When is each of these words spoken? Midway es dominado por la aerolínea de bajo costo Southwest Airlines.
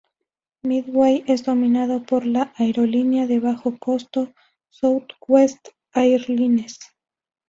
Midway 0.63 1.23
es 1.27 1.43
dominado 1.43 2.01
por 2.01 2.25
la 2.25 2.51
aerolínea 2.57 3.27
de 3.27 3.39
bajo 3.39 3.77
costo 3.77 4.33
Southwest 4.71 5.67
Airlines. 5.93 6.79